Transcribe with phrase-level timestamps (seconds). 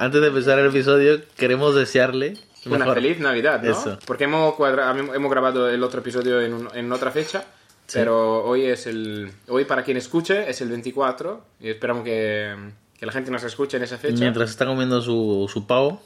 [0.00, 3.70] Antes de empezar el episodio, queremos desearle Una mejor- feliz Navidad, ¿no?
[3.70, 3.98] Eso.
[4.06, 7.44] Porque hemos, cuadra- hemos grabado el otro episodio en, un- en otra fecha,
[7.92, 9.30] pero hoy es el...
[9.48, 12.54] Hoy para quien escuche es el 24 y esperamos que,
[12.98, 14.20] que la gente nos escuche en esa fecha.
[14.20, 16.02] Mientras está comiendo su, su pavo,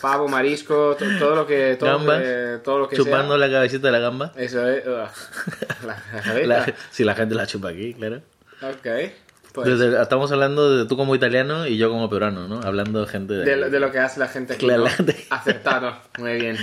[0.00, 1.76] Pavo, marisco, to- todo lo que...
[1.78, 3.46] Todo Gambas, que- todo lo que chupando sea.
[3.46, 4.32] la cabecita de la gamba.
[4.36, 4.84] Eso es...
[5.86, 6.02] La,
[6.46, 6.46] la.
[6.46, 8.20] La- si la gente la chupa aquí, claro.
[8.62, 8.86] Ok.
[9.52, 12.60] Pues, Desde- estamos hablando de tú como italiano y yo como peruano, ¿no?
[12.60, 14.84] Hablando de gente de, de, lo- de lo que hace la gente aquí, Claro,
[15.80, 15.98] ¿no?
[16.18, 16.56] Muy bien.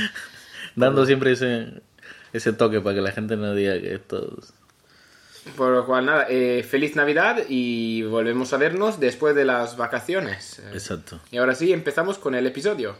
[0.75, 1.81] dando siempre ese,
[2.33, 4.53] ese toque para que la gente no diga que esto es-
[5.55, 10.61] Por lo cual, nada, eh, feliz Navidad y volvemos a vernos después de las vacaciones.
[10.73, 11.19] Exacto.
[11.31, 12.97] Y ahora sí, empezamos con el episodio.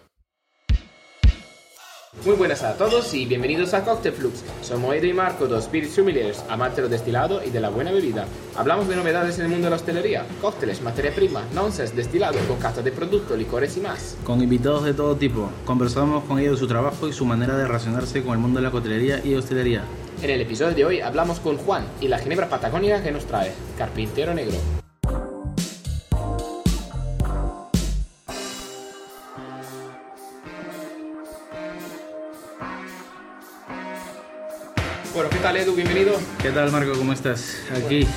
[2.24, 4.44] Muy buenas a todos y bienvenidos a Cocktail Flux.
[4.62, 8.26] Somos Edo y Marco, dos Spirit Sommeliers, amantes del destilado y de la buena bebida.
[8.56, 12.84] Hablamos de novedades en el mundo de la hostelería, cócteles, materia prima, nonsense, destilado, con
[12.84, 14.18] de productos, licores y más.
[14.24, 17.68] Con invitados de todo tipo, conversamos con ellos de su trabajo y su manera de
[17.68, 19.84] relacionarse con el mundo de la coctelería y hostelería.
[20.24, 23.52] En el episodio de hoy hablamos con Juan y la ginebra patagónica que nos trae,
[23.78, 24.56] Carpintero Negro.
[35.46, 35.76] Tal Edu?
[35.76, 36.14] Bienvenido.
[36.42, 36.94] ¿Qué tal Marco?
[36.98, 37.56] ¿Cómo estás?
[37.72, 38.08] Aquí,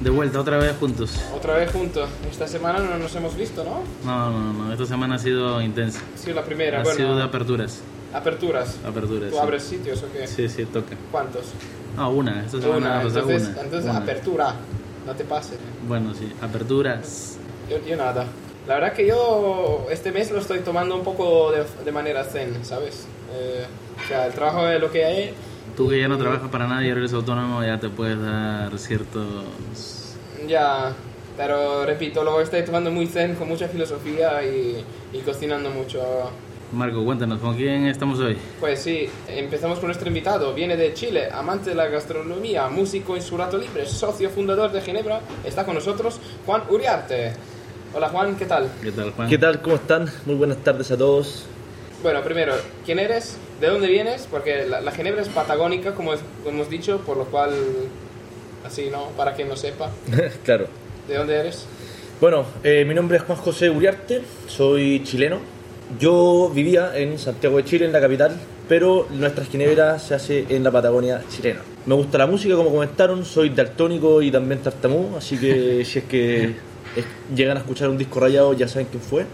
[0.00, 1.16] de vuelta otra vez juntos.
[1.36, 2.10] Otra vez juntos.
[2.28, 3.84] Esta semana no nos hemos visto, ¿no?
[4.04, 6.00] No, no, no, esta semana ha sido intensa.
[6.12, 6.80] Ha sido la primera.
[6.80, 7.80] Ha bueno, sido de aperturas.
[8.12, 8.76] aperturas.
[8.84, 9.30] Aperturas.
[9.30, 9.40] ¿Tú sí.
[9.40, 10.26] abres sitios o qué?
[10.26, 10.96] Sí, sí, toca.
[11.12, 11.44] ¿Cuántos?
[11.96, 13.02] Ah, una, esta semana Una.
[13.02, 13.60] Entonces, una.
[13.62, 13.98] entonces Una.
[14.00, 14.54] apertura.
[15.06, 15.58] No te pases.
[15.86, 17.36] Bueno, sí, aperturas.
[17.70, 18.26] Yo, yo nada.
[18.66, 22.64] La verdad que yo este mes lo estoy tomando un poco de, de manera zen,
[22.64, 23.06] ¿sabes?
[23.32, 23.64] Eh,
[24.04, 25.34] o sea, el trabajo es lo que hay.
[25.76, 30.16] Tú que ya no trabajas para nadie, eres autónomo, ya te puedes dar ciertos...
[30.46, 30.92] Ya,
[31.36, 36.02] pero repito, lo estoy tomando muy zen, con mucha filosofía y, y cocinando mucho.
[36.72, 38.36] Marco, cuéntanos, ¿con quién estamos hoy?
[38.58, 40.54] Pues sí, empezamos con nuestro invitado.
[40.54, 44.80] Viene de Chile, amante de la gastronomía, músico en su rato libre, socio fundador de
[44.80, 45.20] Ginebra.
[45.44, 47.34] Está con nosotros Juan Uriarte.
[47.94, 48.70] Hola Juan, ¿qué tal?
[48.82, 49.28] ¿Qué tal, Juan?
[49.28, 49.60] ¿Qué tal?
[49.60, 50.10] ¿Cómo están?
[50.24, 51.44] Muy buenas tardes a todos.
[52.02, 52.54] Bueno, primero,
[52.84, 53.36] ¿quién eres?
[53.60, 54.26] ¿De dónde vienes?
[54.30, 57.52] Porque la, la Ginebra es patagónica, como es- como hemos dicho, por lo cual,
[58.66, 59.06] así, ¿no?
[59.16, 59.90] Para quien no sepa,
[60.44, 60.66] claro.
[61.06, 61.66] ¿de dónde eres?
[62.20, 65.38] Bueno, eh, mi nombre es Juan José Uriarte, soy chileno.
[66.00, 68.36] Yo vivía en Santiago de Chile, en la capital,
[68.68, 71.60] pero nuestra ginebra se hace en la Patagonia chilena.
[71.86, 76.04] Me gusta la música, como comentaron, soy daltónico y también tartamú, así que si es
[76.06, 76.54] que
[77.34, 79.26] llegan a escuchar un disco rayado ya saben quién fue.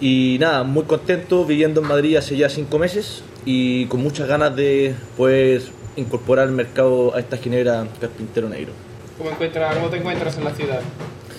[0.00, 4.54] Y nada, muy contento viviendo en Madrid hace ya cinco meses y con muchas ganas
[4.54, 8.72] de pues incorporar al mercado a esta ginebra carpintero negro.
[9.16, 10.80] ¿Cómo, encuentra, ¿Cómo te encuentras en la ciudad?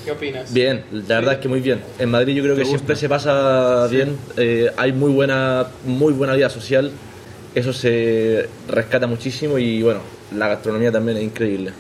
[0.04, 0.54] ¿Qué opinas?
[0.54, 1.82] Bien, la verdad es que muy bien.
[1.98, 6.12] En Madrid yo creo que ¿Te siempre se pasa bien, eh, hay muy buena, muy
[6.12, 6.92] buena vida social,
[7.56, 10.02] eso se rescata muchísimo y bueno,
[10.36, 11.72] la gastronomía también es increíble.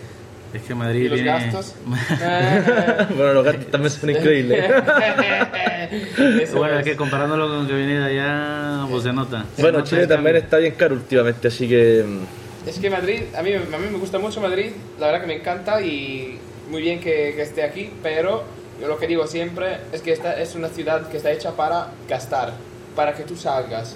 [0.53, 1.31] Es que Madrid ¿Y los tiene...
[1.31, 1.75] gastos?
[3.15, 4.65] Bueno, los gastos también son increíbles.
[6.41, 6.85] Eso Bueno, es.
[6.85, 9.45] que comparándolo con que viene de allá, pues se nota.
[9.55, 13.23] Se bueno, nota Chile también está bien caro últimamente, así que mm, Es que Madrid,
[13.37, 16.39] a mí, a mí me gusta mucho Madrid, la verdad que me encanta y
[16.69, 18.43] muy bien que, que esté aquí, pero
[18.81, 21.89] yo lo que digo siempre es que esta es una ciudad que está hecha para
[22.07, 22.53] gastar,
[22.95, 23.95] para que tú salgas.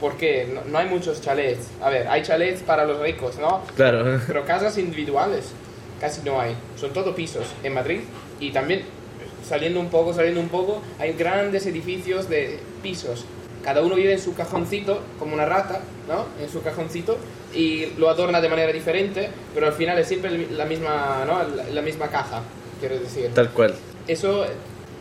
[0.00, 0.48] ¿Por qué?
[0.52, 1.68] No, no hay muchos chalets.
[1.80, 3.62] A ver, hay chalets para los ricos, ¿no?
[3.76, 4.20] claro.
[4.26, 5.52] Pero casas individuales
[6.04, 6.54] casi no hay.
[6.78, 8.00] Son todo pisos en Madrid
[8.38, 8.82] y también
[9.48, 13.24] saliendo un poco, saliendo un poco, hay grandes edificios de pisos.
[13.62, 16.26] Cada uno vive en su cajoncito, como una rata, ¿no?
[16.42, 17.16] En su cajoncito
[17.54, 21.42] y lo adorna de manera diferente, pero al final es siempre la misma, ¿no?
[21.56, 22.42] La, la misma caja,
[22.80, 23.30] quiero decir.
[23.32, 23.74] Tal cual.
[24.06, 24.44] Eso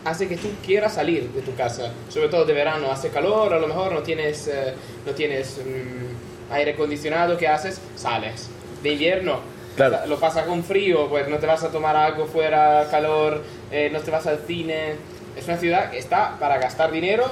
[0.05, 3.59] hace que tú quieras salir de tu casa, sobre todo de verano, hace calor, a
[3.59, 4.73] lo mejor no tienes, eh,
[5.05, 7.81] no tienes mm, aire acondicionado, ¿qué haces?
[7.97, 8.47] Sales.
[8.81, 9.97] De invierno, Claro.
[10.07, 13.41] lo pasa con frío, pues no te vas a tomar algo fuera, calor,
[13.71, 14.95] eh, no te vas al cine.
[15.37, 17.23] Es una ciudad que está para gastar dinero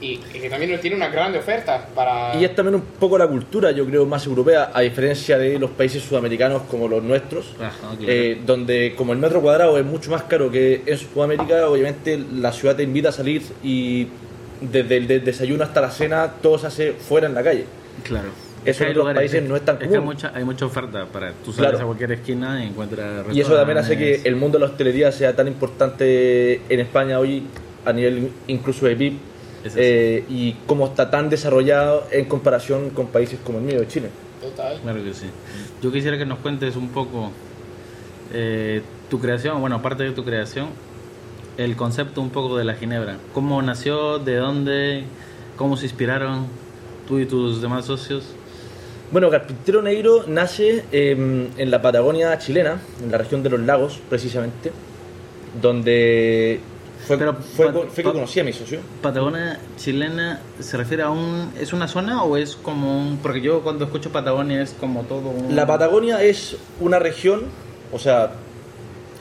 [0.00, 2.34] y, y que también tiene una grande oferta para...
[2.34, 5.70] Y es también un poco la cultura, yo creo, más europea, a diferencia de los
[5.72, 7.96] países sudamericanos como los nuestros, Ajá, claro.
[8.06, 12.50] eh, donde como el metro cuadrado es mucho más caro que en Sudamérica, obviamente la
[12.50, 14.08] ciudad te invita a salir y
[14.62, 17.66] desde el de- desayuno hasta la cena todo se hace fuera en la calle.
[18.04, 18.28] Claro.
[18.64, 20.04] Eso en otros lugares- países no es tan que hay común.
[20.06, 21.78] mucha, hay mucha oferta para tú sales Claro.
[21.78, 25.10] a cualquier esquina y encuentras Y eso también hace que el mundo de la hostelería
[25.12, 27.44] sea tan importante en España hoy,
[27.84, 29.14] a nivel incluso de PIB,
[29.76, 34.08] eh, y cómo está tan desarrollado en comparación con países como el mío, Chile.
[34.40, 34.78] Total.
[34.82, 35.26] Claro que sí.
[35.82, 37.30] Yo quisiera que nos cuentes un poco
[38.32, 40.68] eh, tu creación, bueno, aparte de tu creación,
[41.56, 43.16] el concepto un poco de la ginebra.
[43.34, 44.18] ¿Cómo nació?
[44.18, 45.04] ¿De dónde?
[45.56, 46.46] ¿Cómo se inspiraron
[47.08, 48.24] tú y tus demás socios?
[49.12, 53.98] Bueno, Carpintero Negro nace eh, en la Patagonia chilena, en la región de los lagos,
[54.08, 54.70] precisamente,
[55.60, 56.60] donde
[57.06, 58.78] fue, Pero, fue, pa- fue que conocí a mi socio.
[59.02, 63.62] Patagonia chilena se refiere a un es una zona o es como un porque yo
[63.62, 67.42] cuando escucho Patagonia es como todo un La Patagonia es una región,
[67.92, 68.30] o sea,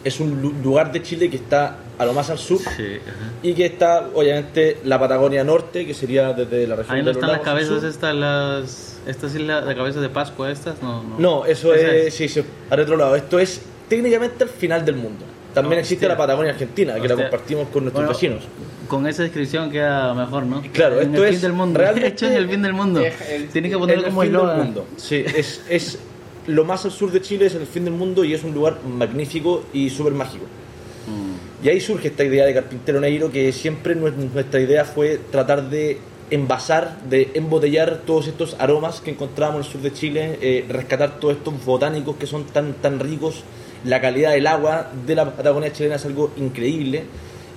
[0.03, 2.97] es un lu- lugar de Chile que está a lo más al sur Sí,
[3.43, 7.09] y que está, obviamente, la Patagonia Norte, que sería desde la región Ahí de no
[7.09, 11.19] los están las cabezas estas las estas islas de cabezas de Pascua estas no no,
[11.19, 13.15] No, eso Esa es, sí, sí, al otro lado.
[13.15, 15.25] Esto es técnicamente el final del mundo.
[15.53, 16.09] También existe Hostia.
[16.09, 17.29] la Patagonia Argentina, que la Hostia.
[17.29, 18.43] compartimos con nuestros Bueno, vecinos.
[18.87, 20.61] Con esa descripción queda mejor, ¿no?
[20.73, 21.79] Claro, en esto el es fin del mundo.
[21.79, 22.99] realmente- hecho en el fin del mundo.
[23.01, 24.85] Es el- Tienes que ponerlo el como fin del mundo.
[24.97, 25.99] Sí, es, es
[26.47, 28.77] lo más al sur de Chile, es el fin del mundo y es un lugar
[28.85, 30.45] magnífico y súper mágico.
[31.63, 35.69] Y ahí surge esta idea de Carpintero Negro, que siempre nue- nuestra idea fue tratar
[35.69, 35.97] de
[36.31, 41.19] envasar, de embotellar todos estos aromas que encontramos en el sur de Chile, eh, rescatar
[41.19, 43.43] todos estos botánicos que son tan, tan ricos.
[43.83, 47.03] La calidad del agua de la Patagonia chilena es algo increíble.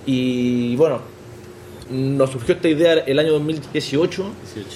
[0.07, 1.01] Y bueno,
[1.91, 4.69] nos surgió esta idea el año 2018 18.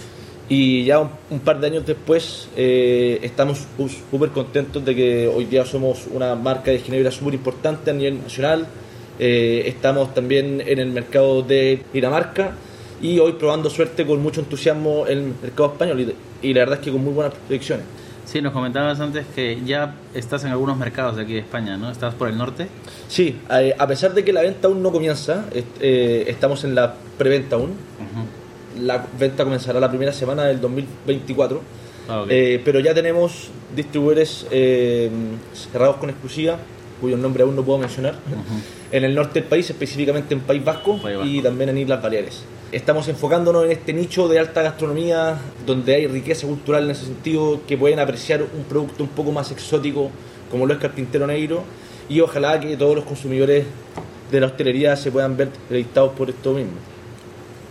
[0.49, 3.64] y ya un, un par de años después eh, estamos
[4.11, 8.23] súper contentos de que hoy día somos una marca de ginebra súper importante a nivel
[8.23, 8.67] nacional.
[9.19, 12.53] Eh, estamos también en el mercado de Dinamarca
[13.01, 16.79] y hoy probando suerte con mucho entusiasmo en el mercado español y, y la verdad
[16.79, 17.85] es que con muy buenas proyecciones.
[18.27, 21.93] Sí, nos comentabas antes que ya estás en algunos mercados de aquí de España, ¿no?
[21.93, 22.67] ¿Estás por el norte?
[23.07, 26.95] Sí, eh, a pesar de que la venta aún no comienza, eh, estamos en la
[27.17, 27.71] preventa aún.
[27.71, 28.85] Ujú.
[28.85, 31.61] La venta comenzará la primera semana del 2024.
[32.09, 32.27] Ah, ok.
[32.31, 35.09] Eh, pero ya tenemos distribuidores eh,
[35.73, 36.59] cerrados con exclusiva,
[37.01, 38.17] cuyo nombre aún no puedo mencionar,
[38.93, 41.31] en el norte del país, específicamente en País Vasco, País Vasco.
[41.31, 42.43] y también en Islas Baleares.
[42.73, 47.61] Estamos enfocándonos en este nicho de alta gastronomía, donde hay riqueza cultural en ese sentido,
[47.67, 50.11] que pueden apreciar un producto un poco más exótico,
[50.50, 51.62] como lo es Carpintero Negro,
[52.09, 53.65] y ojalá que todos los consumidores
[54.31, 56.73] de la hostelería se puedan ver deleitados por esto mismo.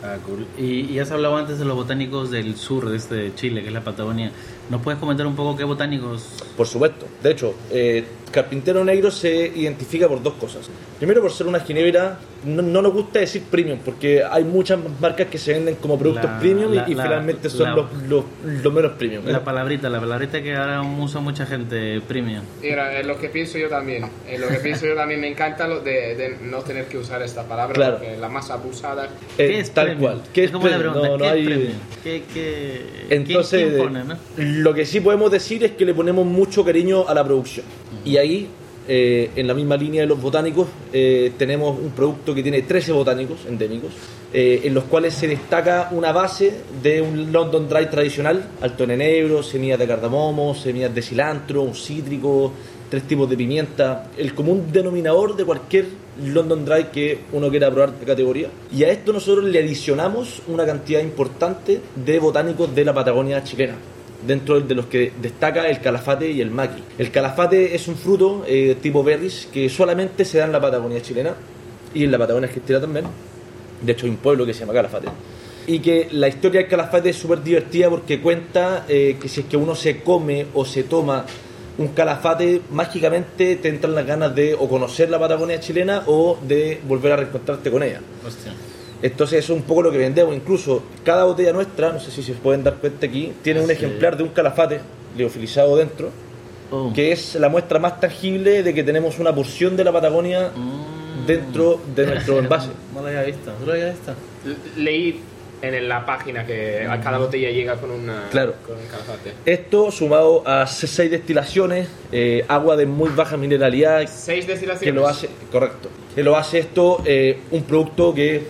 [0.04, 0.46] Ah, cool.
[0.58, 3.74] Y, y has hablado antes de los botánicos del sur de este Chile, que es
[3.74, 4.32] la Patagonia.
[4.70, 6.44] ¿Nos puedes comentar un poco qué botánicos?
[6.56, 7.08] Por supuesto.
[7.24, 10.70] De hecho, eh, Carpintero Negro se identifica por dos cosas.
[10.98, 15.28] Primero, por ser una ginebra, no, no nos gusta decir premium, porque hay muchas marcas
[15.28, 17.86] que se venden como productos La- premium y- la- y, la- finalmente son la- los,
[18.10, 18.26] los,
[18.64, 19.24] los menos premium.
[19.26, 22.44] La palabrita, la palabrita que ahora usa mucha gente premium.
[22.62, 24.06] Mira, es lo que pienso yo también.
[24.30, 25.22] Es lo que pienso yo también.
[25.22, 27.98] Me encanta lo de, de no tener que usar esta palabra Claro.
[28.00, 29.06] porque la más abusada.
[29.06, 30.02] Eh, ¿Qué es tal premium?
[30.12, 30.22] cual.
[30.34, 30.82] ¿Qué es como premium?
[30.94, 31.74] pregunta, No, no ¿qué hay- premium?
[32.04, 34.18] ¿Qué, qué, Entonces, ¿quién, quién pone, no?
[34.38, 37.66] lo que sí podemos decir es que le ponemos mucho cariño a la producción.
[38.06, 38.48] Y ahí,
[38.88, 42.92] eh, en la misma línea de los botánicos, eh, tenemos un producto que tiene 13
[42.92, 43.92] botánicos endémicos,
[44.32, 46.54] eh, en los cuales se destaca una base
[46.84, 51.74] de un London Dry tradicional, alto en enebro, semillas de cardamomo, semillas de cilantro, un
[51.74, 52.54] cítrico,
[52.88, 55.88] tres tipos de pimienta, el común denominador de cualquier
[56.24, 58.50] London Dry que uno quiera probar de categoría.
[58.72, 63.76] Y a esto nosotros le adicionamos una cantidad importante de botánicos de la Patagonia chilena
[64.26, 66.84] dentro de los que destaca el calafate y el maqui.
[66.98, 71.02] El calafate es un fruto eh, tipo berries que solamente se da en la Patagonia
[71.02, 71.34] chilena
[71.94, 73.06] y en la Patagonia argentina también.
[73.82, 75.08] De hecho, hay un pueblo que se llama Calafate.
[75.68, 79.46] Y que la historia del Calafate es súper divertida porque cuenta eh, que si es
[79.48, 81.26] que uno se come o se toma
[81.78, 86.80] un calafate, mágicamente te entran las ganas de o conocer la Patagonia chilena o de
[86.88, 88.00] volver a reencontrarte con ella.
[88.26, 88.54] Hostia.
[89.06, 90.36] Entonces eso es un poco lo que vendemos.
[90.36, 93.74] Incluso cada botella nuestra, no sé si se pueden dar cuenta aquí, tiene un Sí.
[93.74, 94.80] ejemplar de un calafate
[95.16, 96.10] liofilizado dentro,
[96.72, 96.92] Oh.
[96.94, 101.28] que es la muestra más tangible de que tenemos una porción de la Patagonia Mm.
[101.28, 102.70] dentro de nuestro envase.
[102.96, 104.14] No lo había visto, no lo había visto.
[104.78, 105.20] Leí
[105.62, 108.56] en la página que a cada botella llega con, una, Claro.
[108.66, 109.34] con un calafate.
[109.46, 114.96] Esto sumado a seis destilaciones, eh, agua de muy baja mineralidad, Seis que destilaciones.
[114.96, 118.48] lo hace, correcto, que lo hace esto eh, un producto que,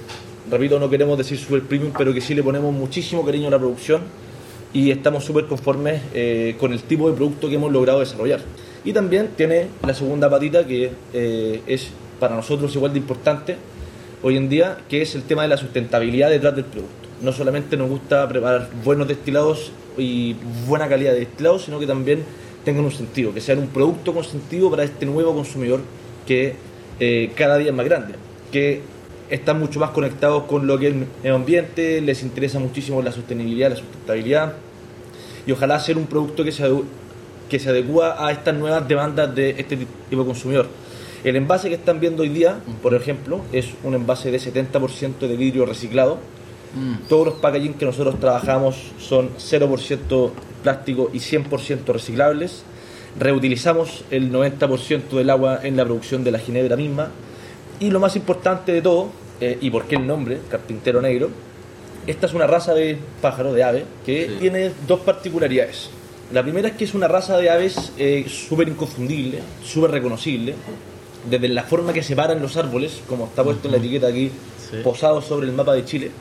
[0.49, 3.59] repito, no queremos decir super premium, pero que sí le ponemos muchísimo cariño a la
[3.59, 4.01] producción
[4.73, 8.41] y estamos súper conformes eh, con el tipo de producto que hemos logrado desarrollar.
[8.83, 13.55] Y también tiene la segunda patita que eh, es para nosotros igual de importante
[14.21, 17.07] hoy en día, que es el tema de la sustentabilidad detrás del producto.
[17.21, 20.35] No solamente nos gusta preparar buenos destilados y
[20.67, 22.23] buena calidad de destilados, sino que también
[22.65, 25.81] tengan un sentido, que sean un producto con sentido para este nuevo consumidor
[26.27, 26.55] que
[26.99, 28.15] eh, cada día es más grande,
[28.51, 28.81] que
[29.29, 33.11] están mucho más conectados con lo que es el medio ambiente, les interesa muchísimo la
[33.11, 34.53] sostenibilidad, la sustentabilidad,
[35.47, 36.69] y ojalá ser un producto que se,
[37.49, 40.67] que se adecua a estas nuevas demandas de este tipo de consumidor.
[41.23, 45.35] El envase que están viendo hoy día, por ejemplo, es un envase de 70% de
[45.35, 46.19] vidrio reciclado.
[46.75, 47.07] Mm.
[47.07, 52.63] Todos los packaging que nosotros trabajamos son 0% plástico y 100% reciclables.
[53.19, 57.09] Reutilizamos el 90% del agua en la producción de la ginebra misma.
[57.79, 59.09] Y lo más importante de todo,
[59.41, 61.29] eh, y por qué el nombre, carpintero negro,
[62.07, 64.35] esta es una raza de pájaro, de ave, que Sí.
[64.39, 65.89] tiene dos particularidades.
[66.33, 70.55] La primera es que es una raza de aves eh, súper inconfundible, súper reconocible,
[71.29, 74.31] desde la forma que se paran los árboles, como está puesto en la etiqueta aquí,
[74.69, 74.77] Sí.
[74.83, 76.11] posado sobre el mapa de Chile.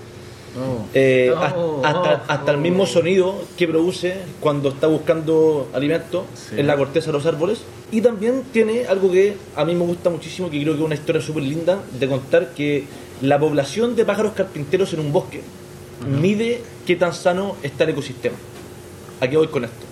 [0.56, 0.86] Oh.
[0.94, 2.60] Eh, Oh, hasta, hasta- oh, hasta el oh.
[2.60, 6.54] mismo sonido que produce cuando está buscando alimento Sí.
[6.60, 7.60] en la corteza de los árboles.
[7.90, 10.94] Y también tiene algo que a mí me gusta muchísimo, que creo que es una
[10.94, 12.84] historia súper linda de contar, que
[13.22, 15.42] la población de pájaros carpinteros en un bosque
[16.20, 18.36] mide qué tan sano está el ecosistema.
[19.20, 19.86] ¿A qué voy con esto?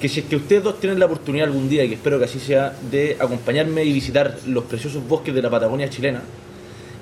[0.00, 2.24] Que si es que ustedes dos tienen la oportunidad algún día, y que espero que
[2.24, 6.22] así sea, de acompañarme y visitar los preciosos bosques de la Patagonia chilena,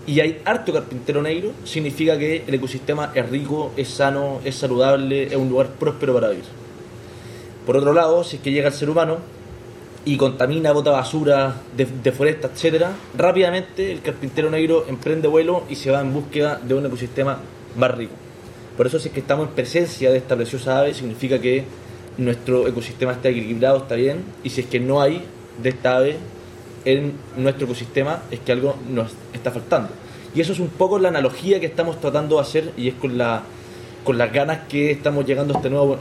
[0.06, 5.24] y hay harto carpintero negro, significa que el ecosistema es rico, es sano, es saludable,
[5.24, 6.44] es un lugar próspero para vivir.
[7.66, 9.18] Por otro lado, si es que llega el ser humano
[10.04, 15.92] y contamina, bota basura, de- deforesta, etcétera, rápidamente el carpintero negro emprende vuelo y se
[15.92, 17.38] va en búsqueda de un ecosistema
[17.76, 18.12] más rico.
[18.76, 21.64] Por eso si es que estamos en presencia de esta preciosa ave, significa que
[22.18, 25.22] nuestro ecosistema está equilibrado, está bien, y si es que no hay
[25.62, 26.16] de esta ave
[26.84, 29.90] en nuestro ecosistema, es que algo nos está faltando.
[30.34, 33.18] Y eso es un poco la analogía que estamos tratando de hacer, y es con,
[33.18, 33.42] la,
[34.04, 35.98] con las ganas que estamos llegando a este nuevo,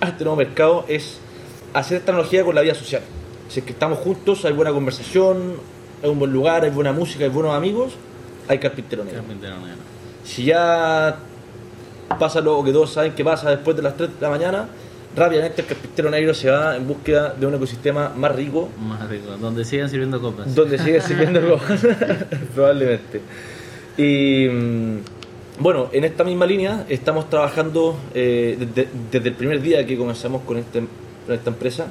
[0.00, 1.18] a este nuevo mercado, es
[1.74, 3.02] hacer esta analogía con la vida social.
[3.48, 5.54] Si es que estamos juntos, hay buena conversación,
[6.02, 7.92] hay un buen lugar, hay buena música, hay buenos amigos,
[8.48, 9.20] hay carpintero negro.
[9.20, 9.82] Carpintero negro.
[10.24, 11.18] Si ya
[12.18, 14.68] pasa lo que todos saben que pasa después de las 3 de la mañana,
[15.16, 19.36] rápidamente el carpintero negro se va en búsqueda de un ecosistema más rico, Más rico.
[19.40, 20.54] Donde sigan sirviendo copas.
[20.54, 21.58] donde sigue sirviendo algo,
[22.54, 23.20] probablemente.
[23.96, 24.96] Y mm,
[25.60, 30.42] bueno, en esta misma línea estamos trabajando eh, desde, desde el primer día que comenzamos
[30.42, 30.82] con, este-
[31.26, 31.86] con esta empresa,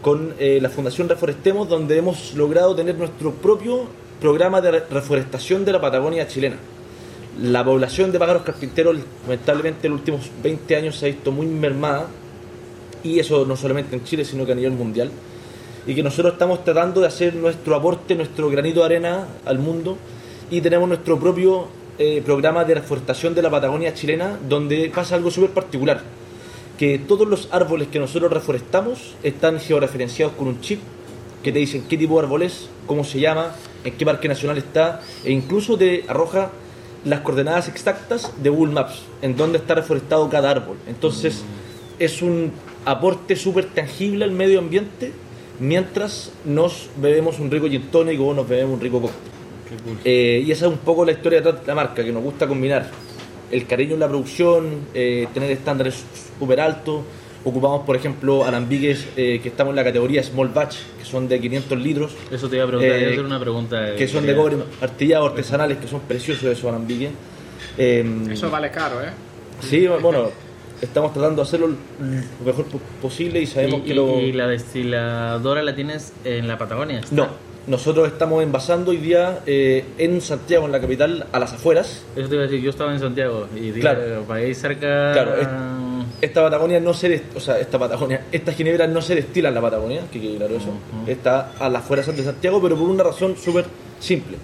[0.00, 3.86] con eh, la Fundación Reforestemos, donde hemos logrado tener nuestro propio
[4.20, 6.56] programa de re- reforestación de la Patagonia chilena.
[7.42, 11.46] La población de pájaros carpinteros, lamentablemente, en los últimos 20 años se ha visto muy
[11.46, 12.06] mermada,
[13.02, 15.10] y eso no solamente en Chile, sino que a nivel mundial
[15.86, 19.96] y que nosotros estamos tratando de hacer nuestro aporte, nuestro granito de arena al mundo
[20.50, 25.30] y tenemos nuestro propio eh, programa de reforestación de la Patagonia chilena donde pasa algo
[25.30, 26.02] súper particular,
[26.78, 30.80] que todos los árboles que nosotros reforestamos están georreferenciados con un chip
[31.42, 33.54] que te dicen qué tipo de árbol es, cómo se llama,
[33.84, 36.50] en qué parque nacional está e incluso te arroja
[37.04, 40.76] las coordenadas exactas de Google Maps, en dónde está reforestado cada árbol.
[40.86, 41.42] Entonces
[41.98, 42.52] es un
[42.84, 45.12] aporte súper tangible al medio ambiente
[45.58, 49.30] mientras nos bebemos un rico gin tonic o nos bebemos un rico cóctel.
[49.84, 49.98] Cool.
[50.04, 52.90] Eh, y esa es un poco la historia de la marca, que nos gusta combinar
[53.50, 56.02] el cariño en la producción, eh, tener estándares
[56.38, 57.02] súper altos.
[57.44, 61.40] Ocupamos, por ejemplo, alambiques eh, que estamos en la categoría Small Batch, que son de
[61.40, 62.98] 500 litros, Eso te iba a preguntar.
[62.98, 63.96] eh, hacer una pregunta.
[63.96, 67.10] que son de cobre artillados artesanales, que son preciosos esos alambiques.
[67.78, 69.10] Eh, Eso vale caro, ¿eh?
[69.60, 70.30] Sí, bueno,
[70.82, 74.20] estamos tratando de hacerlo lo mejor po- posible y sabemos y, que lo...
[74.20, 77.00] y la destiladora la tienes en la Patagonia.
[77.00, 77.14] ¿está?
[77.14, 77.28] No,
[77.66, 82.02] nosotros estamos envasando hoy día eh, en Santiago, en la capital, a las afueras.
[82.16, 84.24] Eso te iba a decir, yo estaba en Santiago y dije, Claro.
[84.26, 85.12] para ahí cerca.
[85.12, 85.48] Claro, es-
[86.22, 89.60] Esta Patagonia no se, o sea, esta Patagonia, esta ginebra no se destila en la
[89.60, 90.70] Patagonia, que quede claro eso.
[91.06, 93.64] Está a las afueras de Santiago, pero por una razón súper
[94.00, 94.36] simple.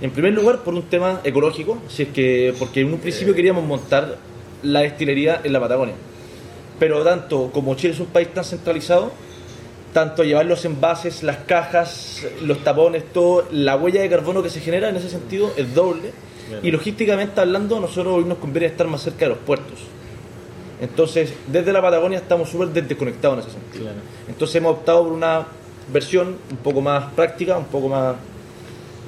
[0.00, 3.64] En primer lugar, por un tema ecológico, si es que porque en un principio queríamos
[3.64, 4.16] montar
[4.62, 5.94] la destilería en la Patagonia.
[6.78, 9.10] Pero tanto como Chile es un país tan centralizado,
[9.92, 14.60] tanto llevar los envases, las cajas, los tapones, todo, la huella de carbono que se
[14.60, 16.12] genera en ese sentido es doble.
[16.62, 19.80] Y logísticamente hablando, nosotros hoy nos conviene estar más cerca de los puertos.
[20.80, 23.84] Entonces, desde la Patagonia estamos súper desconectados en ese sentido.
[23.84, 23.98] Claro.
[24.28, 25.46] Entonces hemos optado por una
[25.92, 28.16] versión un poco más práctica, un poco más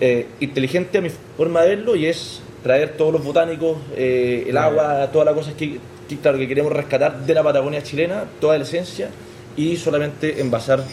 [0.01, 4.57] eh, inteligente a mi forma de verlo y es traer todos los botánicos, eh, el
[4.57, 8.57] agua, todas las cosas que, que, claro, que queremos rescatar de la Patagonia chilena, toda
[8.59, 9.09] la esencia
[9.57, 10.85] y solamente envasar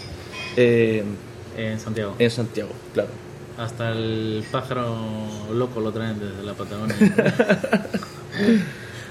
[0.56, 1.04] eh,
[1.58, 2.16] En Santiago.
[2.20, 3.10] en Santiago, claro.
[3.58, 4.96] Hasta el pájaro
[5.54, 6.96] loco lo traen desde la Patagonia.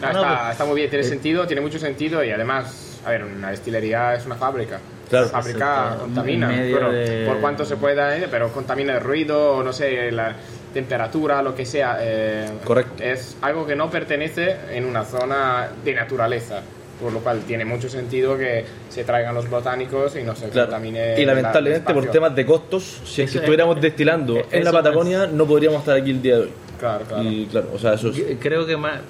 [0.02, 0.90] Ah, No, está, está muy bien, Eh.
[0.90, 4.78] tiene sentido, tiene mucho sentido y además, a ver, una destilería es una fábrica.
[5.08, 5.26] Claro.
[5.26, 9.72] La fábrica contamina, bueno, de- por cuanto se pueda, eh, pero contamina el ruido, no
[9.72, 10.34] sé, la
[10.74, 11.98] temperatura, lo que sea.
[12.00, 13.02] eh, Correcto.
[13.02, 16.60] Es algo que no pertenece en una zona de naturaleza.
[16.98, 20.68] por lo cual tiene mucho sentido que se traigan los botánicos y no se Claro.
[20.70, 24.72] contamine Y la- lamentablemente por temas de costos, si es que estuviéramos destilando en la
[24.72, 26.52] Patagonia, no podríamos estar aquí el día de hoy.
[26.80, 27.22] Claro, claro.
[27.22, 28.22] Y claro, o sea, eso es...
[28.40, 29.00] Creo que más,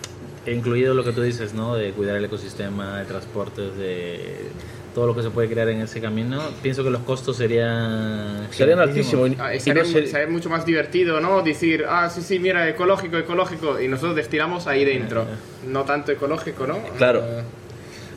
[0.53, 1.75] incluido lo que tú dices, ¿no?
[1.77, 4.47] De cuidar el ecosistema, de transportes, de
[4.95, 8.47] todo lo que se puede crear en ese camino, pienso que los costos serían...
[8.51, 9.31] Serían altísimos.
[9.39, 11.43] Ah, sería, no ser- sería mucho más divertido, ¿no?
[11.43, 15.27] Decir, ah, sí, sí, mira, ecológico, ecológico, y nosotros destilamos ahí dentro.
[15.67, 16.79] No tanto ecológico, ¿no?
[16.97, 17.23] Claro.
[17.23, 17.43] Eh,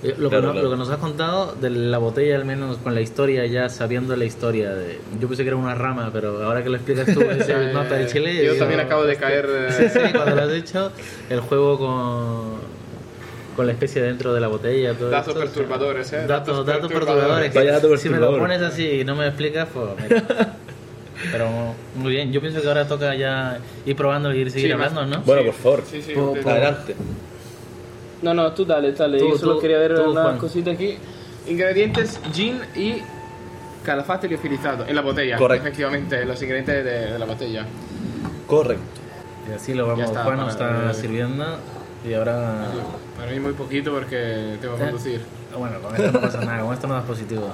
[0.01, 0.61] Eh, Lo, Claro, que no- claro.
[0.63, 4.15] lo que nos has contado de la botella, al menos con la historia, ya sabiendo
[4.15, 7.19] la historia, de, yo pensé que era una rama, pero ahora que lo explicas tú,
[7.21, 8.33] ese eh, mapa del Chile...
[8.37, 9.45] Yo digo, también acabo de caer.
[9.49, 10.91] eh, Sí, sí, cuando lo has dicho,
[11.29, 12.59] el juego con,
[13.57, 14.93] con la especie dentro de la botella.
[14.93, 16.25] Todo Datos esto, perturbadores, ¿eh?
[16.25, 17.53] Datos, Datos datos perturbadores.
[17.53, 20.23] Vaya dato si me lo pones así y no me explicas, pues mira.
[21.33, 21.49] Pero
[21.95, 25.05] muy bien, yo pienso que ahora toca ya ir probando y ir seguir Sí, hablando,
[25.05, 25.19] ¿no?
[25.23, 25.47] Bueno, Sí.
[25.47, 26.95] por favor, Sí, sí, de- adelante.
[28.21, 29.17] No, no, tú dale, dale.
[29.19, 30.37] Tú, Yo solo tú, quería ver tú, una Juan.
[30.37, 30.97] cosita aquí.
[31.47, 33.01] Ingredientes, gin y
[33.83, 35.37] calafate liofilizado en la botella.
[35.37, 35.67] Correcto.
[35.67, 37.65] Efectivamente, los ingredientes de, de la botella.
[38.45, 38.83] Correcto.
[39.49, 41.45] Y así lo vamos, está, Juan nos para- está sirviendo
[42.07, 42.67] y ahora...
[43.17, 44.85] Para mí muy poquito porque tengo que Eh.
[44.85, 45.21] conducir.
[45.57, 47.49] Bueno, con esto no pasa nada, con esto no das positivo.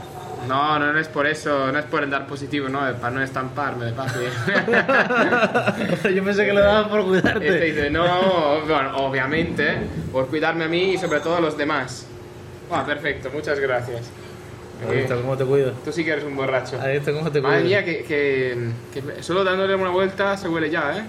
[0.48, 3.22] No, no, no es por eso, no es por dar positivo, no, es para no
[3.22, 4.20] estamparme de papi.
[6.16, 7.62] yo pensé que lo dabas por Este cuidarte.
[7.62, 9.78] dice, no, bueno, obviamente,
[10.12, 12.06] por cuidarme a mí y sobre todo a los demás.
[12.72, 14.02] Ah, perfecto, muchas gracias.
[14.88, 15.72] ¿Has visto cómo te cuido?
[15.86, 16.78] Tú sí que eres un borracho.
[16.80, 17.48] ¿Has visto cómo te cuido?
[17.54, 18.58] Madre mía, que, que,
[18.94, 21.04] que solo dándole una vuelta se huele ya, ¿eh?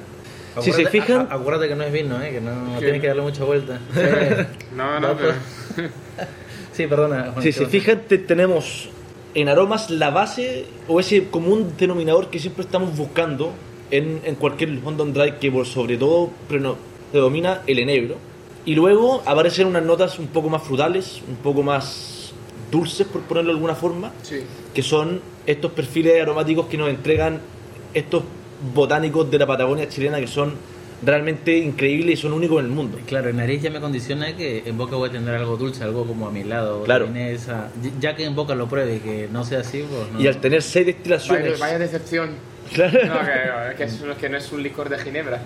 [0.60, 2.30] Si se Acuérdate- fijan- a- acuérdate que no es vino, ¿eh?
[2.30, 2.84] que no ¿Qué?
[2.84, 3.78] tienes que darle mucha vuelta.
[4.74, 5.32] No, no, No, pero...
[6.72, 7.30] Sí, perdona.
[7.32, 8.90] Juan, Si ¿qué se fijan, te- tenemos
[9.36, 13.52] en aromas la base o ese común denominador que siempre estamos buscando
[13.90, 18.16] en, en cualquier London Dry que por sobre todo predomina el enebro.
[18.64, 22.32] Y luego aparecen unas notas un poco más frutales, un poco más
[22.72, 24.40] dulces, por ponerlo de alguna forma, Sí.
[24.74, 27.40] que son estos perfiles aromáticos que nos entregan
[27.92, 28.22] estos
[28.74, 30.54] botánicos de la Patagonia chilena que son
[31.04, 32.98] realmente increíbles y son únicos en el mundo.
[33.06, 36.06] Claro, en nariz ya me condiciona que en boca voy a tener algo dulce, algo
[36.06, 36.84] como a mi lado.
[36.84, 37.06] Claro.
[37.14, 40.20] Esa- Ya que en boca lo pruebe y que no sea así, pues no.
[40.20, 41.58] Y al tener seis Vaya, destilaciones...
[41.58, 42.30] vaya decepción.
[42.72, 42.98] Claro.
[43.06, 45.40] No, que, que es, que no es un licor de ginebra.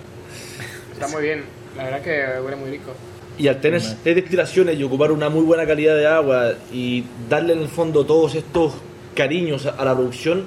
[0.93, 1.43] Está muy bien,
[1.77, 2.91] la verdad que huele muy rico.
[3.37, 7.53] Y al tener seis destilaciones y ocupar una muy buena calidad de agua y darle
[7.53, 8.73] en el fondo todos estos
[9.15, 10.45] cariños a la producción,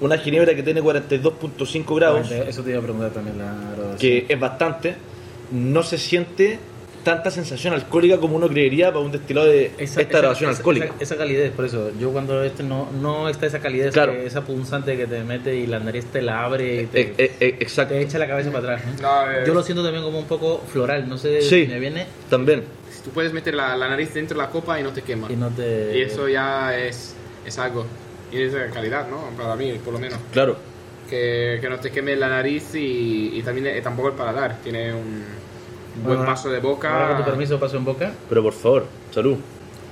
[0.00, 3.98] una ginebra que tiene 42.5 grados, Eso te iba a preguntar también la graduación.
[3.98, 4.94] que es bastante,
[5.52, 6.58] no se siente
[7.04, 10.86] tanta sensación alcohólica como uno creería para un destilado de Esa- esta grabación alcohólica.
[10.86, 11.90] Esa, esa calidez, por eso.
[12.00, 14.12] Yo cuando este no, no está esa calidez, Claro.
[14.12, 17.14] que esa punzante que te mete y la nariz te la abre y te, Eh,
[17.18, 18.94] eh, eh, exacto, te echa la cabeza para atrás.
[19.00, 19.02] ¿no?
[19.02, 21.66] No, eh, Yo lo siento también como un poco floral, no sé Sí.
[21.66, 22.62] si me viene también.
[23.04, 25.30] Tú puedes meter la, la nariz dentro de la copa y no te quema.
[25.30, 25.98] y no te...
[25.98, 27.84] Y eso ya es, es algo.
[28.34, 29.18] Y es de calidad, ¿no?
[29.40, 30.18] Para mí, por lo menos.
[30.32, 30.56] Claro,
[31.08, 34.56] Que, que no te queme la nariz y, y también eh, tampoco el paladar.
[34.62, 35.24] Tiene un,
[36.02, 37.08] buen Bueno, paso de Ahora boca.
[37.08, 38.12] con tu permiso paso en boca.
[38.28, 39.36] pero por favor, salud.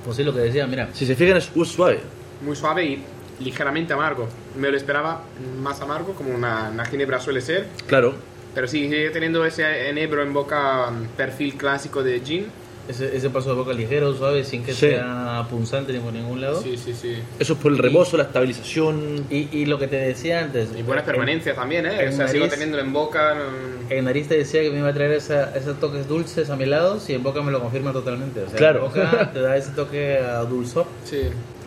[0.03, 0.89] Pues sí, lo que decía, mira.
[0.93, 2.01] Si se fijan es muy suave.
[2.41, 3.03] Muy suave y
[3.39, 4.27] ligeramente amargo.
[4.57, 5.21] Me lo esperaba
[5.61, 7.67] más amargo, como una, una ginebra suele ser.
[7.87, 8.13] Claro,
[8.53, 12.47] Pero sí, sigue teniendo ese enebro en boca, mm, perfil clásico de gin.
[12.85, 14.89] Ese, ese paso de boca ligero, suave, sin que Sí.
[14.89, 16.61] sea punzante ni por ningún lado.
[16.61, 17.15] Sí, sí, sí.
[17.39, 19.25] eso es por el reposo, la estabilización.
[19.29, 20.69] Y, y lo que te decía antes.
[20.77, 22.01] Y buena en- permanencia también, ¿eh?
[22.01, 23.35] en O sea, sigo nariz- teniéndolo en boca.
[23.35, 26.57] mm, En nariz te decía que me iba a traer esa, esos toques dulces a
[26.57, 28.41] mi lado, si en boca me lo confirma totalmente.
[28.41, 28.79] O sea, Claro.
[28.79, 31.21] en boca te da ese toque a dulzor, Sí.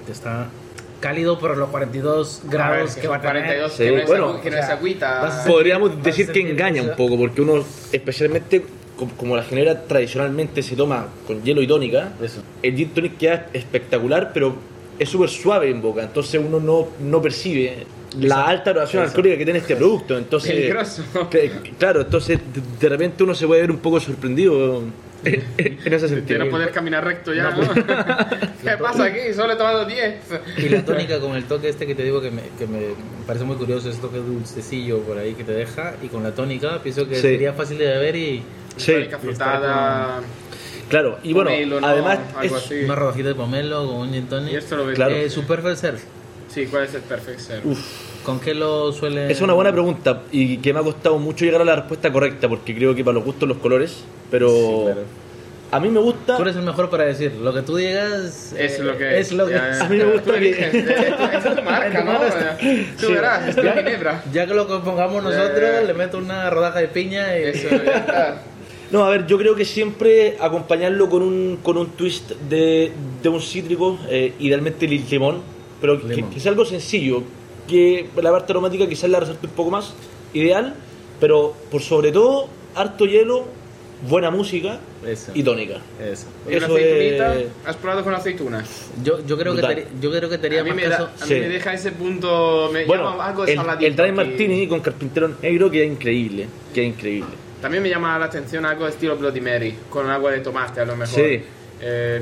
[0.05, 0.48] que está
[1.00, 3.42] cálido por los 42 A ver, grados que que va a tener.
[3.44, 5.44] 42, Sí, que no bueno, que no o es sea, agüita.
[5.46, 6.90] Podríamos decir que engaña eso.
[6.90, 8.64] un poco, porque uno, especialmente
[9.18, 12.42] como la ginebra tradicionalmente se toma con hielo y tónica, Eso.
[12.62, 14.56] el gin tonic queda espectacular, pero
[14.98, 17.85] es súper suave en boca, entonces uno no, no percibe
[18.18, 20.16] la alta graduación alcohólica que tiene este producto.
[20.16, 21.02] Entonces, Peligroso.
[21.30, 24.82] que- claro, entonces de, de repente uno se puede ver un poco sorprendido
[25.26, 26.44] en, ese De sentido.
[26.46, 27.74] no poder caminar recto ya, No, ¿no?
[28.62, 29.18] ¿Qué pasa aquí?
[29.35, 30.14] Solo he tomado 10.
[30.59, 32.80] Y la tónica con el toque este que te digo que me, que me
[33.26, 36.80] parece muy curioso, ese toque dulcecillo por ahí que te deja, y con la tónica
[36.82, 37.20] pienso que Sí.
[37.22, 38.42] sería fácil de beber y
[38.77, 38.93] Sí,
[40.89, 41.87] claro, y bueno, pomelo, ¿no?
[41.87, 42.85] además Algo es- así.
[42.85, 44.53] una rodajita de pomelo con un gin tonic.
[44.53, 44.95] Y esto lo ves.
[44.97, 45.15] Claro.
[45.15, 45.99] Eh, su perfect serve.
[46.49, 47.62] Sí, ¿cuál es el perfect serve?
[47.65, 47.79] Uf,
[48.25, 49.31] ¿Con qué lo suele...?
[49.31, 52.49] Es una buena pregunta y que me ha costado mucho llegar a la respuesta correcta
[52.49, 55.01] porque creo que para los gustos los colores, pero Sí, claro.
[55.73, 57.33] a mí me gusta Tú eres el mejor para decir.
[57.41, 58.53] Lo que tú digas...
[58.59, 59.85] Es eh, lo que Es lo que ya, ya.
[59.85, 62.19] A mí me gusta Tú que- eliges, Esa es tu marca, ¿no?
[63.01, 63.12] Tú Sí.
[63.12, 64.23] verás, es ginebra.
[64.33, 65.85] Ya que lo compongamos nosotros, Eh.
[65.87, 67.43] le meto una rodaja de piña y...
[67.45, 68.43] Eso, ya está.
[68.90, 73.29] No, a ver, yo creo que siempre acompañarlo con un, con un twist de, de
[73.29, 75.40] un cítrico, eh, idealmente el limón,
[75.81, 76.31] pero que, Limón.
[76.31, 77.22] que sea algo sencillo,
[77.68, 79.92] que la parte aromática quizás la resalte un poco más,
[80.35, 80.75] ideal,
[81.18, 83.46] pero por sobre todo, harto hielo,
[84.09, 85.33] buena música Eso.
[85.35, 85.79] y tónica.
[86.01, 86.27] Eso.
[86.46, 87.35] ¿Y una Eso aceitunita?
[87.40, 88.64] es- ¿Has probado con aceituna?
[89.03, 91.05] Yo, yo, creo que te, yo creo que te haría A mí, más me, caso.
[91.07, 91.40] da, a mí Sí.
[91.40, 95.31] me deja ese punto, me Bueno, llama algo de el, el Dry Martini con carpintero
[95.42, 97.31] negro queda increíble, queda increíble.
[97.66, 100.85] También me llama la atención algo de estilo Bloody Mary, con agua de tomate a
[100.85, 101.16] lo mejor.
[101.20, 101.42] Sí.
[101.81, 102.20] Eh,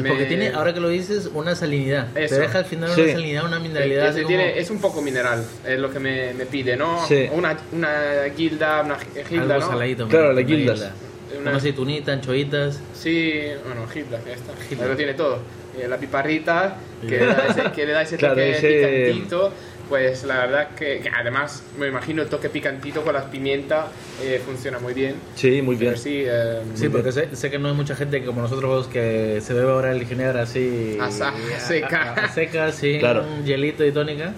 [0.00, 2.16] me- Porque tiene, ahora que lo dices, una salinidad.
[2.16, 2.36] Eso.
[2.36, 3.00] Te deja al final Sí.
[3.00, 4.06] una salinidad, una mineralidad.
[4.06, 7.04] así se como tiene- es un poco mineral, es lo que me, me pide, ¿no?
[7.08, 7.28] Sí.
[7.32, 8.96] Una, una guilda, una
[9.28, 9.72] gilda, algo ¿no?
[9.72, 10.06] saladito.
[10.06, 10.46] Claro, guildas.
[10.78, 10.92] guilda.
[11.40, 12.78] Una- Una aceitunita, anchoitas.
[12.94, 13.32] Sí,
[13.66, 14.52] bueno, gilda, ya está.
[14.68, 14.86] Gilda.
[14.86, 15.40] Lo tiene todo.
[15.76, 19.52] Eh, la piparrita, que le da ese, que le da ese Claro, toque ese- picantito.
[19.88, 23.86] Pues la verdad que, que además me imagino el toque picantito con las pimientas
[24.22, 25.14] eh, funciona muy bien.
[25.34, 25.92] Sí, muy bien.
[25.92, 29.40] Pero sí, eh, Sí, porque sé, sé que no hay mucha gente como nosotros que
[29.40, 30.98] se bebe ahora el ginebra así.
[31.00, 32.02] A sa- a seca.
[32.12, 33.24] A, a seca, sin Claro.
[33.44, 34.32] hielito y tónica.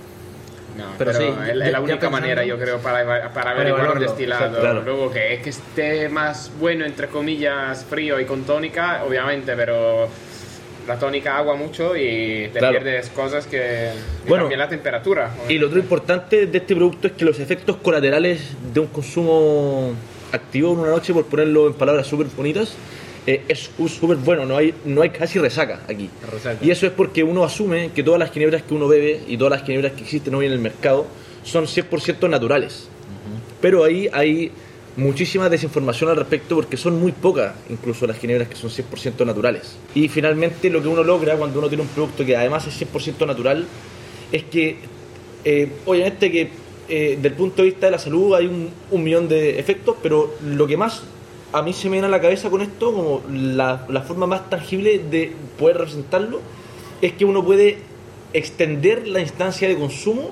[0.78, 3.98] No, Pero pero, sí, es la única pensando- manera, yo creo, para, para averiguar un
[3.98, 4.42] destilado.
[4.44, 4.82] exacto, claro.
[4.82, 10.08] Luego que, que esté más bueno, entre comillas, frío y con tónica, obviamente, pero
[10.90, 12.72] la tónica agua mucho y te Claro.
[12.80, 13.90] pierdes cosas que,
[14.26, 15.30] Bueno, cambian la temperatura.
[15.48, 18.40] Y lo otro importante de este producto es que los efectos colaterales
[18.74, 19.92] de un consumo
[20.32, 22.74] activo en una noche, por ponerlo en palabras súper bonitas,
[23.24, 26.10] eh, es súper bueno, no hay, no hay casi resaca aquí.
[26.32, 26.58] Resaca.
[26.60, 29.52] Y eso es porque uno asume que todas las ginebras que uno bebe y todas
[29.52, 31.06] las ginebras que existen hoy en el mercado
[31.44, 32.88] son 100% naturales.
[33.60, 34.50] Pero ahí hay
[34.96, 39.76] muchísima desinformación al respecto porque son muy pocas incluso las ginebras que son 100% naturales.
[39.94, 43.26] Y finalmente lo que uno logra cuando uno tiene un producto que además es 100%
[43.26, 43.66] natural
[44.32, 44.76] es que
[45.44, 46.50] eh, obviamente que
[46.88, 50.66] eh, del punto de vista de la salud hay un, millón de efectos, pero lo
[50.66, 51.02] que más
[51.52, 54.98] a mí se me viene a la cabeza con esto, como la forma más tangible
[54.98, 56.40] de poder representarlo,
[57.00, 57.78] es que uno puede
[58.32, 60.30] extender la instancia de consumo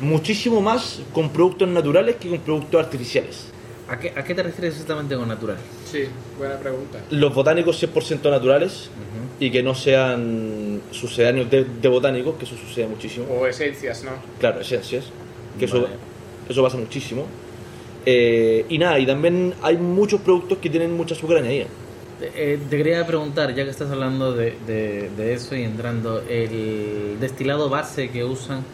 [0.00, 3.46] muchísimo más con productos naturales que con productos artificiales.
[3.88, 5.56] ¿A qué, ¿A qué te refieres exactamente con natural?
[5.90, 6.04] Sí,
[6.38, 6.98] buena pregunta.
[7.10, 8.90] Los botánicos 100% naturales
[9.38, 13.26] y que no sean sucedáneos de, de botánicos, que eso sucede muchísimo.
[13.30, 14.10] O esencias, ¿no?
[14.40, 15.04] Claro, esencias,
[15.58, 15.94] que eso, Vale.
[16.48, 17.26] eso pasa muchísimo.
[18.04, 21.66] Eh, y nada, y también hay muchos productos que tienen mucha azúcar añadida.
[22.20, 27.18] Eh, te quería preguntar, ya que estás hablando de, de- de eso y entrando, el
[27.20, 28.64] destilado base que usan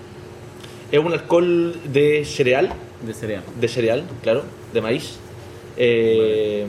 [0.93, 2.73] Es un alcohol de cereal,
[3.05, 3.43] de cereal.
[3.61, 5.19] de cereal, claro, de maíz,
[5.77, 6.67] eh,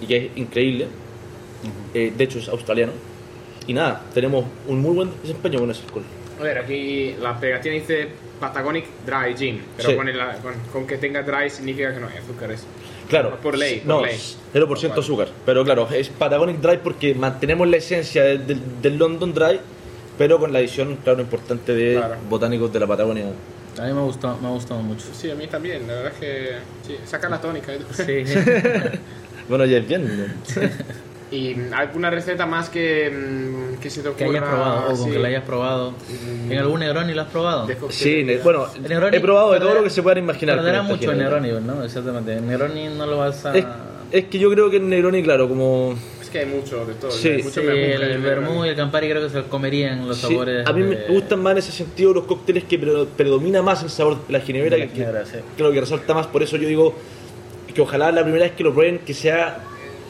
[0.00, 0.86] y que es increíble.
[1.94, 2.92] Eh, de hecho, es australiano.
[3.66, 6.02] Y nada, tenemos un muy buen desempeño con ese alcohol.
[6.40, 8.08] A ver, aquí la pegatina dice
[8.40, 9.96] Patagonic Dry Gin, pero Sí.
[9.96, 12.64] con, el- con, con que tenga dry significa que no hay azúcares.
[13.08, 14.16] Claro, Por ley, por no, ley.
[14.52, 15.28] 0% azúcar.
[15.46, 19.60] Pero claro, es Patagonic Dry porque mantenemos la esencia del, del- del London Dry,
[20.18, 22.16] pero con la adición, claro, importante de Claro.
[22.28, 23.26] botánicos de la Patagonia.
[23.78, 25.06] A mí me ha gustado, me ha gustado mucho.
[25.12, 26.48] Sí, a mí también, la verdad es que
[26.86, 27.72] sí, saca la tónica.
[27.72, 27.80] ¿eh?
[27.92, 28.24] Sí.
[29.48, 30.32] Bueno, ya es bien.
[31.32, 34.38] ¿Y alguna receta más que, mm, que se te que ocurra?
[34.38, 35.90] hayas probado o con así, que la hayas probado.
[35.92, 36.52] Mm.
[36.52, 37.68] ¿En algún Negroni lo has probado?
[37.88, 40.56] Sí, ne- bueno, El Negroni he probado de todo lo que se puedan imaginar.
[40.56, 41.40] Perderá mucho en ginebra.
[41.40, 41.82] Negroni, ¿no?
[41.84, 42.34] Exactamente.
[42.36, 43.56] En Negroni no lo vas a...
[43.56, 43.64] Es,
[44.12, 45.94] es que yo creo que en Negroni, claro, como...
[46.32, 47.10] Que hay mucho de todo.
[47.10, 47.28] Sí.
[47.28, 50.26] hay mucho Sí, el hay vermú y el campari creo que se comerían los sí,
[50.28, 50.66] sabores.
[50.66, 53.82] a mí me de- gustan más en ese sentido los cócteles que pre- predomina más
[53.82, 55.36] el sabor de la ginebra, de la que, sí.
[55.56, 56.26] creo que resalta más.
[56.26, 56.94] Por eso yo digo
[57.74, 59.58] que ojalá la primera vez que lo prueben que sea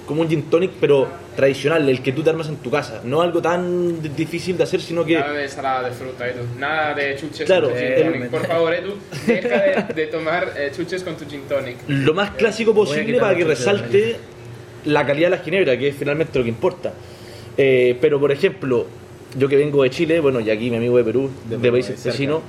[0.06, 1.06] como un gin tonic, pero
[1.36, 3.00] tradicional, el que tú te armas en tu casa.
[3.04, 5.14] No algo tan difícil de hacer, sino que...
[5.14, 6.42] Nada de ensalada de fruta, Edu.
[6.58, 8.30] Nada de chuches Claro, con tu gin el- tonic.
[8.30, 8.94] Por favor, Edu,
[9.26, 11.76] deja de, de tomar eh, chuches con tu gin tonic.
[11.88, 14.16] lo más clásico Voy a posible para que resalte
[14.84, 16.92] la calidad de la ginebra, que es finalmente lo que importa.
[17.56, 18.86] Eh, pero, por ejemplo,
[19.36, 22.02] yo que vengo de Chile, bueno, y aquí mi amigo de Perú, de, De países
[22.02, 22.40] vecinos,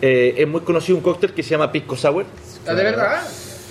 [0.00, 2.24] eh, es muy conocido un cóctel que se llama Pisco Sour.
[2.66, 3.22] ¿Ah, ¿De verdad?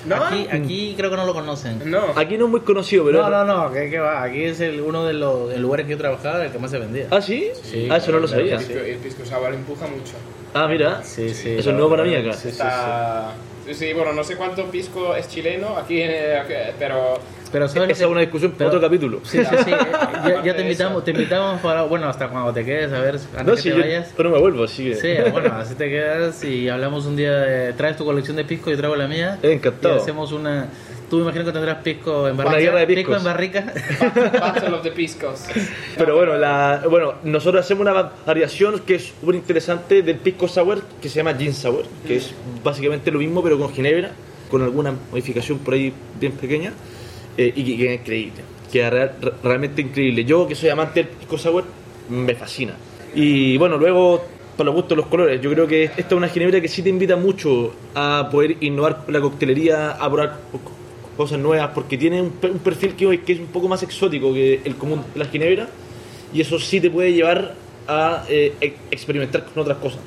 [0.05, 0.15] ¿No?
[0.15, 1.89] Aquí, aquí creo que no lo conocen.
[1.89, 2.07] No.
[2.15, 3.21] Aquí no es muy conocido, pero...
[3.21, 4.21] No, no, no, ¿qué, qué va?
[4.23, 7.07] Aquí es el, uno de los lugares que yo trabajaba el que más se vendía.
[7.09, 7.49] ¿Ah, sí?
[7.63, 8.55] Sí, ah, eso no lo sabía.
[8.55, 10.13] El pisco, el pisco sour empuja mucho.
[10.53, 11.01] Ah, mira.
[11.03, 11.51] Sí, sí.
[11.51, 12.33] Eso es nuevo para mí acá.
[12.33, 13.33] Sí, sí, Está...
[13.65, 17.15] Sí, sí, bueno, no sé cuánto pisco es chileno aquí, eh, pero...
[17.51, 19.19] Pero ¿sabes lo Esa es que- una discusión para otro capítulo.
[19.23, 19.71] Sí, sí, sí.
[20.27, 21.03] Ya, ya te invitamos, eso.
[21.03, 23.75] te invitamos para, bueno, hasta cuando te quedes, a ver, antes No, que si te
[23.75, 24.11] yo vayas.
[24.17, 24.95] pero no me vuelvo, así que...
[24.95, 28.71] Sí, bueno, así te quedas y hablamos un día de, traes tu colección de pisco,
[28.71, 29.37] yo traigo la mía.
[29.43, 29.95] Encantado.
[29.95, 30.67] Y hacemos una,
[31.09, 32.57] tú me imagino que tendrás pisco en barrica.
[32.59, 33.17] guerra de Pisco piscos.
[33.17, 33.73] en barrica.
[34.39, 35.43] Battle of the Piscos.
[35.97, 40.81] Pero bueno, la, bueno, nosotros hacemos una variación que es súper interesante del pisco sour
[41.01, 44.11] que se llama gin sour, que es básicamente lo mismo pero con ginebra,
[44.49, 46.71] con alguna modificación por ahí bien pequeña.
[47.37, 48.41] eh, y que queda increíble.
[48.71, 50.23] Queda real- re- realmente increíble.
[50.25, 51.63] Yo, que soy amante del pisco sour,
[52.09, 52.73] me fascina.
[53.15, 54.23] Y bueno, luego,
[54.55, 56.81] para los gustos de los colores, yo creo que esta es una ginebra que sí
[56.83, 60.37] te invita mucho a poder innovar la coctelería, a probar
[61.17, 64.33] cosas nuevas, porque tiene un, pe- un perfil que, que es un poco más exótico
[64.33, 65.67] que el común de la ginebra,
[66.33, 67.55] y eso sí te puede llevar
[67.87, 68.53] a eh,
[68.91, 69.99] experimentar con otras cosas.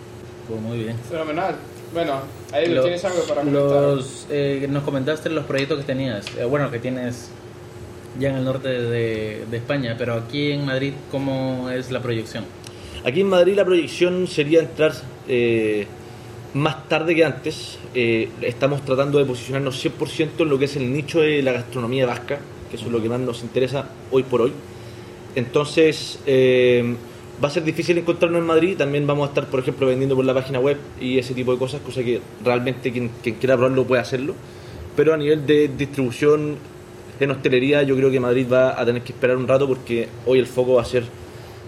[0.49, 0.97] Pues muy bien.
[1.11, 1.57] Fenomenal.
[1.95, 2.21] Bueno,
[2.53, 3.63] ahí Lo- tienes algo para comentar.
[3.63, 7.31] los, eh, nos comentaste los proyectos que tenías, eh, bueno, que tienes
[8.19, 12.45] ya en el norte de, de España, pero aquí en Madrid, ¿cómo es la proyección?
[13.05, 14.93] Aquí en Madrid la proyección sería entrar
[15.29, 15.87] eh,
[16.57, 17.79] más tarde que antes.
[17.95, 22.07] Eh, estamos tratando de posicionarnos 100% en lo que es el nicho de la gastronomía
[22.07, 22.39] vasca,
[22.71, 24.53] que eso es lo que más nos interesa hoy por hoy.
[25.35, 26.97] Entonces, eh,
[27.43, 28.77] va a ser difícil encontrarnos en Madrid.
[28.77, 31.59] También vamos a estar, por ejemplo, vendiendo por la página web y ese tipo de
[31.59, 34.35] cosas, cosa que realmente quien, quiera probarlo puede hacerlo.
[34.97, 36.57] Pero a nivel de distribución
[37.21, 40.39] en hostelería, yo creo que Madrid va a tener que esperar un rato porque hoy
[40.39, 41.05] el foco va a ser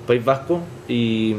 [0.06, 1.34] País Vasco y,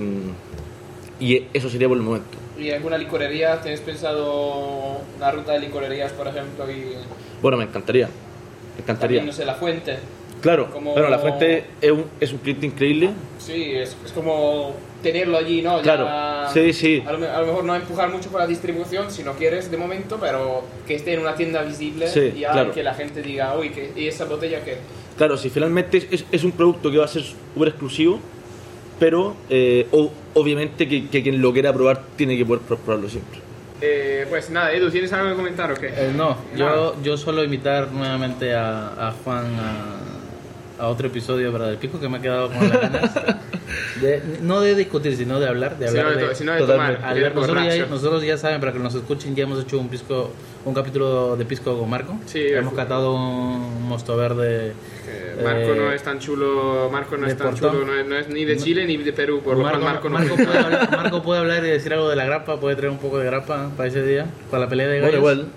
[1.19, 2.48] y eso sería por el momento.
[2.59, 3.61] ¿Y alguna licorería?
[3.61, 6.69] ¿Tienes pensado una ruta de licorerías, por ejemplo?
[6.69, 6.95] Y
[7.41, 8.07] Bueno, me encantaría.
[8.07, 9.23] Me también, encantaría.
[9.23, 9.97] no sé, La Fuente.
[10.41, 13.11] Claro, como- bueno, La Fuente es un, es un cliente increíble.
[13.39, 15.77] Sí, es, es como tenerlo allí, ¿no?
[15.77, 17.03] Ya- Claro, sí, sí.
[17.05, 19.77] A lo, a lo mejor no empujar mucho por la distribución si no quieres de
[19.77, 22.71] momento, pero que esté en una tienda visible Sí, y claro.
[22.71, 24.77] que la gente diga, uy, ¿qué- ¿y esa botella qué?
[25.17, 28.19] Claro, si finalmente es, es- es un producto que va a ser súper exclusivo,
[28.99, 33.39] pero eh, o- obviamente que, que quien lo quiera probar tiene que poder probarlo siempre.
[33.81, 35.87] Eh, pues nada, Edu, ¿tienes algo que comentar o qué?
[35.87, 36.75] Eh, no, Nada.
[36.75, 39.95] yo, yo solo invitar nuevamente a, a Juan a,
[40.79, 43.11] a otro episodio para el pico que me ha quedado con las ganas.
[44.01, 45.77] De- no de discutir, sino de hablar.
[45.77, 47.85] De Sino hablar de, de, sino de tomar, de nosotros, ya, borracho.
[47.89, 50.31] nosotros ya saben, para que nos escuchen, ya hemos hecho un pisco,
[50.65, 52.17] un capítulo de pisco con Marco.
[52.25, 54.73] Sí, hemos catado un mosto verde.
[55.05, 57.71] Que Marco eh, no es tan chulo, Marco no de es tan Porto.
[57.71, 60.09] chulo, no es, no es ni de Chile ni de Perú, por lo cual Marco,
[60.09, 62.75] Marco no Marco puede hablar, Marco puede hablar y decir algo de la grapa, puede
[62.77, 65.19] traer un poco de grapa para ese día, para la pelea de Bueno, gallos.
[65.19, 65.47] igual,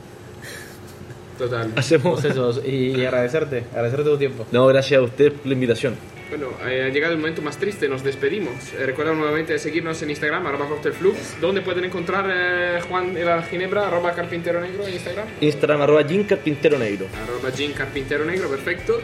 [1.43, 1.73] Total.
[1.77, 2.21] hacemos...
[2.21, 4.47] Pues eso, y, agradecerte, agradecerte tu tiempo.
[4.53, 5.97] No, gracias a ustedes por la invitación.
[6.29, 8.55] Bueno, eh, ha llegado el momento más triste, nos despedimos.
[8.79, 13.43] Eh, recuerda nuevamente seguirnos en Instagram, arroba coctelflux, donde pueden encontrar eh, Juan de la
[13.43, 17.07] Ginebra, arroba carpintero negro en Instagram, Instagram arroba Jim Carpintero Negro.
[17.23, 19.01] arroba Jim carpintero negro, perfecto.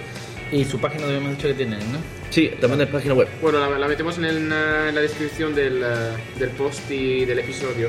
[0.50, 1.98] Y su página me has dicho que tienen, ¿no?
[2.30, 3.28] Sí, también en la página web.
[3.42, 7.40] Bueno, la, la metemos en, el, en la descripción del, eh, del post y del
[7.40, 7.88] episodio.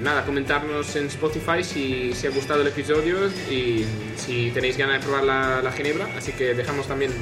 [0.00, 3.18] Nada, comentarnos en Spotify si, si ha gustado el episodio
[3.50, 3.84] y
[4.16, 6.08] si tenéis ganas de probar la, la ginebra.
[6.16, 7.12] Así que dejamos también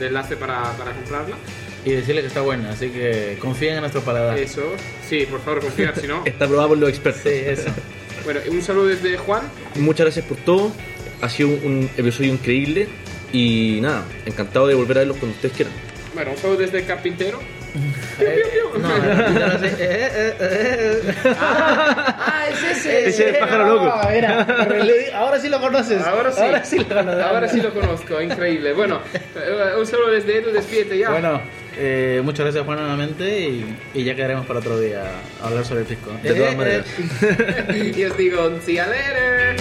[0.00, 1.36] el enlace para, para comprarla.
[1.84, 4.38] Y decirle que está buena, así que confíen en nuestro paladar.
[4.38, 4.62] Eso,
[5.08, 6.22] sí, por favor, confiar, si no.
[6.24, 7.22] Está aprobado por los expertos.
[7.22, 7.68] Sí, eso.
[8.24, 9.42] Bueno, un saludo desde Juan.
[9.74, 10.72] Muchas gracias por todo.
[11.20, 12.88] Ha sido un, un episodio increíble.
[13.32, 15.74] Y nada, encantado de volver a verlos cuando ustedes quieran.
[16.14, 17.40] Bueno, un saludo desde Carpintero.
[18.78, 18.88] No,
[19.42, 19.66] ahora sí.
[21.40, 23.08] ¡Ah, es ese!
[23.08, 23.90] Ese es pájaro loco.
[23.92, 24.46] Ah, mira,
[25.14, 26.02] ahora sí lo conoces.
[26.02, 26.40] Ahora sí.
[26.42, 27.22] Ahora sí lo conoces.
[27.24, 28.72] Ahora sí lo conozco, increíble.
[28.72, 29.00] Bueno,
[29.36, 31.10] eh, un saludo desde Edu, despídete ya.
[31.10, 31.40] Bueno,
[31.76, 35.02] eh, muchas gracias Juan nuevamente y, y ya quedaremos para otro día
[35.42, 36.10] a hablar sobre el pisco.
[36.22, 36.86] De todas Eh, eh, maneras.
[37.96, 39.56] y os digo, see you later.